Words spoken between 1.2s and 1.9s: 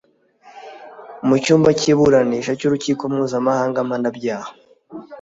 Mu cyumba